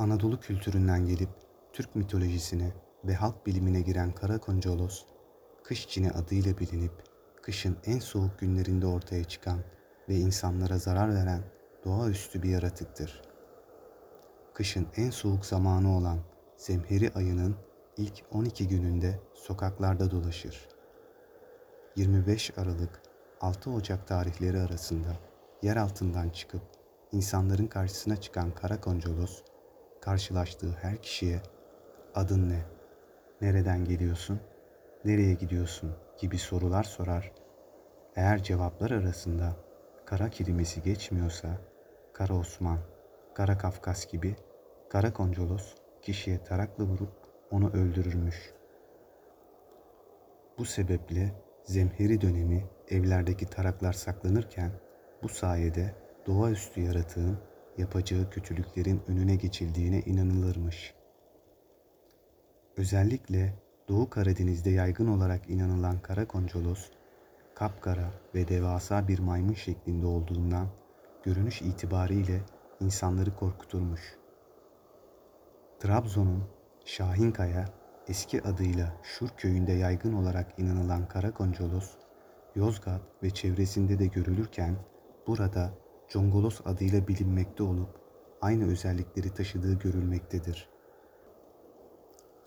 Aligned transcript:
Anadolu 0.00 0.40
kültüründen 0.40 1.06
gelip 1.06 1.28
Türk 1.72 1.96
mitolojisine 1.96 2.72
ve 3.04 3.14
halk 3.14 3.46
bilimine 3.46 3.80
giren 3.80 4.12
Karakoncolos, 4.12 5.04
kış 5.64 5.88
cini 5.88 6.10
adıyla 6.10 6.58
bilinip 6.58 6.92
kışın 7.42 7.76
en 7.84 7.98
soğuk 7.98 8.38
günlerinde 8.38 8.86
ortaya 8.86 9.24
çıkan 9.24 9.58
ve 10.08 10.14
insanlara 10.14 10.78
zarar 10.78 11.14
veren 11.14 11.42
doğaüstü 11.84 12.42
bir 12.42 12.48
yaratıktır. 12.48 13.22
Kışın 14.54 14.86
en 14.96 15.10
soğuk 15.10 15.46
zamanı 15.46 15.96
olan 15.96 16.18
Zemheri 16.56 17.10
ayının 17.14 17.56
ilk 17.96 18.24
12 18.32 18.68
gününde 18.68 19.20
sokaklarda 19.34 20.10
dolaşır. 20.10 20.68
25 21.96 22.58
Aralık 22.58 23.02
6 23.40 23.70
Ocak 23.70 24.06
tarihleri 24.06 24.60
arasında 24.60 25.16
yer 25.62 25.76
altından 25.76 26.30
çıkıp 26.30 26.62
insanların 27.12 27.66
karşısına 27.66 28.16
çıkan 28.16 28.54
Karakoncolos, 28.54 29.42
karşılaştığı 30.00 30.72
her 30.72 31.02
kişiye 31.02 31.40
adın 32.14 32.50
ne, 32.50 32.62
nereden 33.40 33.84
geliyorsun, 33.84 34.40
nereye 35.04 35.34
gidiyorsun 35.34 35.92
gibi 36.18 36.38
sorular 36.38 36.84
sorar. 36.84 37.32
Eğer 38.16 38.42
cevaplar 38.42 38.90
arasında 38.90 39.56
kara 40.06 40.30
kelimesi 40.30 40.82
geçmiyorsa 40.82 41.48
Kara 42.12 42.34
Osman, 42.34 42.78
Kara 43.34 43.58
Kafkas 43.58 44.06
gibi 44.06 44.36
Karakoncolos 44.88 45.74
kişiye 46.02 46.44
tarakla 46.44 46.84
vurup 46.84 47.12
onu 47.50 47.72
öldürürmüş. 47.72 48.54
Bu 50.58 50.64
sebeple 50.64 51.34
zemheri 51.64 52.20
dönemi 52.20 52.64
evlerdeki 52.88 53.46
taraklar 53.46 53.92
saklanırken 53.92 54.70
bu 55.22 55.28
sayede 55.28 55.94
doğaüstü 56.26 56.80
yaratığın 56.80 57.38
yapacağı 57.80 58.30
kötülüklerin 58.30 59.00
önüne 59.08 59.36
geçildiğine 59.36 60.00
inanılırmış. 60.00 60.94
Özellikle 62.76 63.54
Doğu 63.88 64.10
Karadeniz'de 64.10 64.70
yaygın 64.70 65.06
olarak 65.06 65.50
inanılan 65.50 66.02
Karakoncolos, 66.02 66.90
kapkara 67.54 68.10
ve 68.34 68.48
devasa 68.48 69.08
bir 69.08 69.18
maymun 69.18 69.54
şeklinde 69.54 70.06
olduğundan 70.06 70.66
görünüş 71.22 71.62
itibariyle 71.62 72.40
insanları 72.80 73.36
korkuturmuş. 73.36 74.00
Trabzon'un 75.80 76.44
Şahinkaya 76.84 77.64
eski 78.08 78.42
adıyla 78.42 78.92
Şur 79.02 79.28
köyünde 79.28 79.72
yaygın 79.72 80.12
olarak 80.12 80.58
inanılan 80.58 81.08
Karakoncolos, 81.08 81.90
Yozgat 82.56 83.00
ve 83.22 83.30
çevresinde 83.30 83.98
de 83.98 84.06
görülürken 84.06 84.76
burada 85.26 85.70
Congolos 86.12 86.60
adıyla 86.64 87.08
bilinmekte 87.08 87.62
olup 87.62 88.00
aynı 88.40 88.70
özellikleri 88.70 89.34
taşıdığı 89.34 89.78
görülmektedir. 89.78 90.68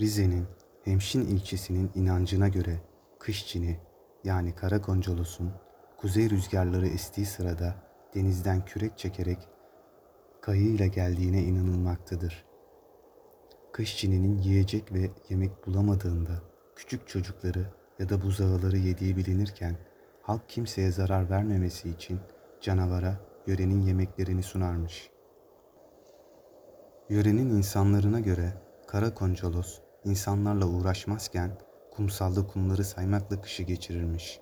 Rize'nin 0.00 0.46
Hemşin 0.84 1.26
ilçesinin 1.26 1.90
inancına 1.94 2.48
göre 2.48 2.80
kış 3.18 3.46
cini 3.46 3.80
yani 4.24 4.54
Karakoncolos'un 4.54 5.52
kuzey 5.96 6.30
rüzgarları 6.30 6.88
estiği 6.88 7.26
sırada 7.26 7.74
denizden 8.14 8.64
kürek 8.64 8.98
çekerek 8.98 9.38
kayığıyla 10.40 10.86
geldiğine 10.86 11.42
inanılmaktadır. 11.42 12.44
Kış 13.72 14.04
yiyecek 14.04 14.92
ve 14.92 15.10
yemek 15.28 15.66
bulamadığında 15.66 16.42
küçük 16.76 17.08
çocukları 17.08 17.66
ya 17.98 18.08
da 18.08 18.22
buzağıları 18.22 18.76
yediği 18.76 19.16
bilinirken 19.16 19.76
halk 20.22 20.48
kimseye 20.48 20.90
zarar 20.90 21.30
vermemesi 21.30 21.90
için 21.90 22.20
canavara 22.60 23.27
yörenin 23.48 23.80
yemeklerini 23.80 24.42
sunarmış. 24.42 25.10
Yörenin 27.08 27.50
insanlarına 27.50 28.20
göre 28.20 28.52
Kara 28.86 29.14
Koncolos 29.14 29.80
insanlarla 30.04 30.66
uğraşmazken 30.66 31.58
kumsalda 31.90 32.46
kumları 32.46 32.84
saymakla 32.84 33.40
kışı 33.40 33.62
geçirirmiş. 33.62 34.40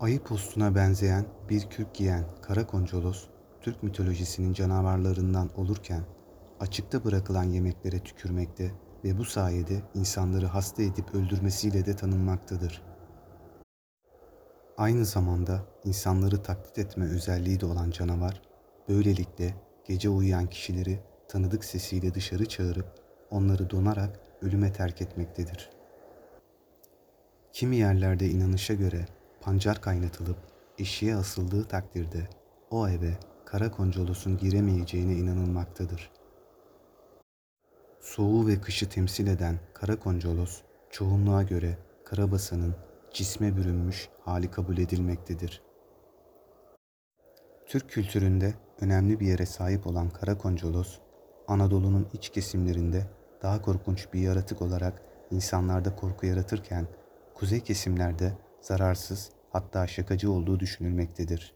Ayı 0.00 0.22
postuna 0.22 0.74
benzeyen 0.74 1.24
bir 1.50 1.70
kürk 1.70 1.94
giyen 1.94 2.24
Kara 2.42 2.66
Koncolos, 2.66 3.26
Türk 3.60 3.82
mitolojisinin 3.82 4.52
canavarlarından 4.52 5.50
olurken 5.56 6.04
açıkta 6.60 7.04
bırakılan 7.04 7.44
yemeklere 7.44 7.98
tükürmekte 7.98 8.70
ve 9.04 9.18
bu 9.18 9.24
sayede 9.24 9.82
insanları 9.94 10.46
hasta 10.46 10.82
edip 10.82 11.14
öldürmesiyle 11.14 11.86
de 11.86 11.96
tanınmaktadır. 11.96 12.95
Aynı 14.76 15.04
zamanda 15.04 15.62
insanları 15.84 16.42
taklit 16.42 16.78
etme 16.78 17.04
özelliği 17.04 17.60
de 17.60 17.66
olan 17.66 17.90
canavar, 17.90 18.42
böylelikle 18.88 19.54
gece 19.84 20.08
uyuyan 20.08 20.46
kişileri 20.46 21.00
tanıdık 21.28 21.64
sesiyle 21.64 22.14
dışarı 22.14 22.46
çağırıp 22.46 22.86
onları 23.30 23.70
donarak 23.70 24.20
ölüme 24.42 24.72
terk 24.72 25.02
etmektedir. 25.02 25.70
Kimi 27.52 27.76
yerlerde 27.76 28.30
inanışa 28.30 28.74
göre 28.74 29.06
pancar 29.40 29.80
kaynatılıp 29.80 30.36
eşiğe 30.78 31.16
asıldığı 31.16 31.64
takdirde 31.64 32.28
o 32.70 32.88
eve 32.88 33.18
kara 33.44 33.70
koncolosun 33.70 34.38
giremeyeceğine 34.38 35.12
inanılmaktadır. 35.12 36.10
Soğuğu 38.00 38.48
ve 38.48 38.60
kışı 38.60 38.88
temsil 38.88 39.26
eden 39.26 39.58
kara 39.74 39.98
koncolos 39.98 40.60
çoğunluğa 40.90 41.42
göre 41.42 41.78
karabasanın 42.04 42.74
cisme 43.16 43.56
bürünmüş 43.56 44.08
hali 44.24 44.50
kabul 44.50 44.78
edilmektedir. 44.78 45.62
Türk 47.66 47.90
kültüründe 47.90 48.54
önemli 48.80 49.20
bir 49.20 49.26
yere 49.26 49.46
sahip 49.46 49.86
olan 49.86 50.10
Karakoncolos, 50.10 50.98
Anadolu'nun 51.48 52.08
iç 52.12 52.28
kesimlerinde 52.28 53.06
daha 53.42 53.62
korkunç 53.62 54.12
bir 54.12 54.20
yaratık 54.20 54.62
olarak 54.62 55.02
insanlarda 55.30 55.96
korku 55.96 56.26
yaratırken 56.26 56.86
kuzey 57.34 57.60
kesimlerde 57.60 58.32
zararsız 58.60 59.30
hatta 59.50 59.86
şakacı 59.86 60.32
olduğu 60.32 60.60
düşünülmektedir. 60.60 61.54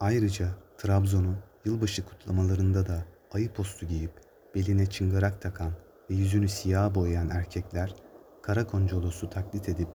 Ayrıca 0.00 0.48
Trabzon'un 0.78 1.36
yılbaşı 1.64 2.06
kutlamalarında 2.06 2.86
da 2.86 3.04
ayı 3.32 3.52
postu 3.52 3.86
giyip 3.86 4.12
beline 4.54 4.86
çıngırak 4.86 5.42
takan 5.42 5.72
ve 6.10 6.14
yüzünü 6.14 6.48
siyah 6.48 6.94
boyayan 6.94 7.30
erkekler 7.30 8.09
Karakoncolosu 8.42 9.30
taklit 9.30 9.68
edip 9.68 9.88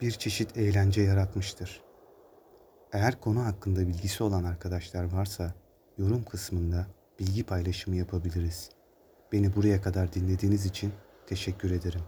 bir 0.00 0.10
çeşit 0.10 0.56
eğlence 0.56 1.02
yaratmıştır. 1.02 1.82
Eğer 2.92 3.20
konu 3.20 3.44
hakkında 3.44 3.80
bilgisi 3.80 4.24
olan 4.24 4.44
arkadaşlar 4.44 5.12
varsa 5.12 5.54
yorum 5.98 6.24
kısmında 6.24 6.86
bilgi 7.18 7.44
paylaşımı 7.44 7.96
yapabiliriz. 7.96 8.70
Beni 9.32 9.56
buraya 9.56 9.82
kadar 9.82 10.12
dinlediğiniz 10.12 10.66
için 10.66 10.92
teşekkür 11.26 11.70
ederim. 11.70 12.02